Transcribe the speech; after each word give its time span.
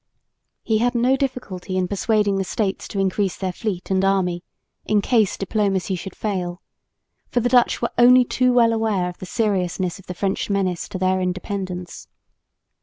He 0.63 0.79
had 0.79 0.95
no 0.95 1.15
difficulty 1.15 1.77
in 1.77 1.87
persuading 1.87 2.39
the 2.39 2.43
States 2.43 2.87
to 2.87 2.97
increase 2.97 3.37
their 3.37 3.53
fleet 3.53 3.91
and 3.91 4.03
army 4.03 4.43
in 4.83 4.99
case 4.99 5.37
diplomacy 5.37 5.93
should 5.93 6.15
fail, 6.15 6.59
for 7.29 7.39
the 7.39 7.49
Dutch 7.49 7.83
were 7.83 7.91
only 7.99 8.25
too 8.25 8.51
well 8.51 8.73
aware 8.73 9.09
of 9.09 9.19
the 9.19 9.27
seriousness 9.27 9.99
of 9.99 10.07
the 10.07 10.15
French 10.15 10.49
menace 10.49 10.89
to 10.89 10.97
their 10.97 11.21
independence. 11.21 12.07